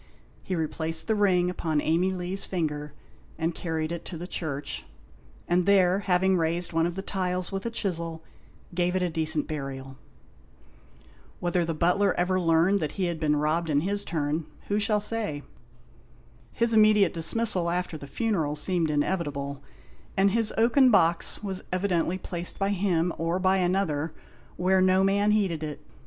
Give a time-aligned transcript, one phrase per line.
[0.41, 2.91] He replaced the ring upon Amey Lee's finger
[3.37, 4.83] and carried it into the church,
[5.47, 8.23] and there, having raised one of the tiles with a chisel,
[8.73, 9.97] gave it decent burial.
[11.39, 14.99] Whether the butler ever learned that he had been robbed in his turn, who shall
[15.01, 15.43] say?
[16.51, 19.61] His immediate dismissal, after the funeral, seemed inevitable,
[20.17, 24.15] and his oaken box was evidently placed by him, or by another,
[24.57, 25.79] where no man heeded it.